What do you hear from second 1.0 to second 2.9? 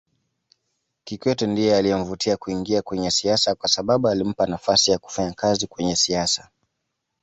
Kikwete ndiye aliyemvutia kuingia